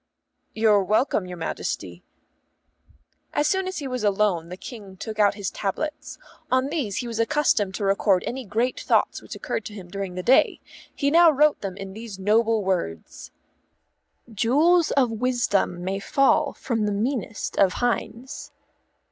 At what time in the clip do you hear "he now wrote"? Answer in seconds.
10.95-11.63